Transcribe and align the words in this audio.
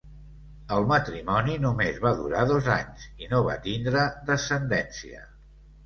El 0.77 0.87
matrimoni 0.91 1.59
només 1.67 2.01
va 2.07 2.15
durar 2.23 2.47
dos 2.55 2.73
anys, 2.79 3.07
i 3.27 3.31
no 3.35 3.45
van 3.51 3.65
tindre 3.71 4.11
descendència. 4.35 5.27